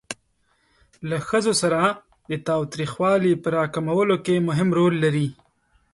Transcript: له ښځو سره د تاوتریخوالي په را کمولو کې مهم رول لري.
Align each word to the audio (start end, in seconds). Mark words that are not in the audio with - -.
له 1.09 1.17
ښځو 1.27 1.53
سره 1.61 1.79
د 2.29 2.33
تاوتریخوالي 2.47 3.33
په 3.43 3.47
را 3.55 3.63
کمولو 3.75 4.15
کې 4.25 4.45
مهم 4.47 4.69
رول 4.77 4.93
لري. 5.03 5.27